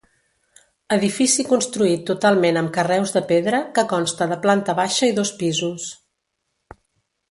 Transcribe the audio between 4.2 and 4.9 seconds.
de planta